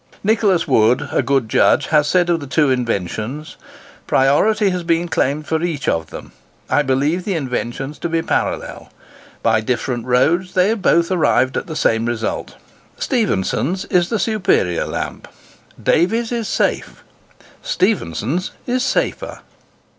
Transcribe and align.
Nicholas 0.23 0.67
Wood, 0.67 1.09
a 1.11 1.21
good 1.21 1.47
judge, 1.47 1.85
has 1.93 2.07
said 2.07 2.31
of 2.31 2.39
the 2.39 2.47
two 2.47 2.71
inventions, 2.71 3.55
"Priority 4.07 4.71
has 4.71 4.81
been 4.81 5.07
claimed 5.07 5.45
for 5.45 5.61
each 5.61 5.87
of 5.87 6.09
them—I 6.09 6.81
believe 6.81 7.23
the 7.23 7.35
inventions 7.35 7.99
to 7.99 8.09
be 8.09 8.23
parallel. 8.23 8.89
By 9.43 9.61
different 9.61 10.07
roads 10.07 10.55
they 10.55 10.73
both 10.73 11.11
arrived 11.11 11.55
at 11.55 11.67
the 11.67 11.75
same 11.75 12.07
result. 12.07 12.55
Stephenson's 12.97 13.85
is 13.91 14.09
the 14.09 14.17
superior 14.17 14.87
lamp. 14.87 15.27
Davy's 15.83 16.31
is 16.31 16.47
safe—Stephenson's 16.47 18.49
is 18.65 18.83
safer." 18.83 19.41